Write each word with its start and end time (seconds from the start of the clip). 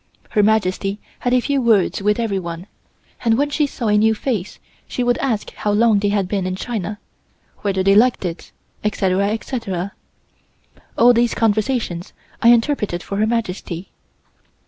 Her 0.31 0.41
Majesty 0.41 0.99
had 1.19 1.31
a 1.31 1.39
few 1.41 1.61
words 1.61 1.99
for 1.99 2.13
everyone, 2.19 2.65
and 3.23 3.37
when 3.37 3.51
she 3.51 3.67
saw 3.67 3.87
a 3.89 3.95
new 3.97 4.15
face 4.15 4.57
she 4.87 5.03
would 5.03 5.19
ask 5.19 5.51
how 5.53 5.69
long 5.71 5.99
they 5.99 6.09
had 6.09 6.27
been 6.27 6.47
in 6.47 6.55
China; 6.55 6.97
whether 7.59 7.83
they 7.83 7.93
liked 7.93 8.25
it, 8.25 8.51
etc., 8.83 9.29
etc. 9.29 9.91
All 10.97 11.13
these 11.13 11.35
conversations 11.35 12.13
I 12.41 12.47
interpreted 12.49 13.03
for 13.03 13.17
Her 13.17 13.27
Majesty. 13.27 13.91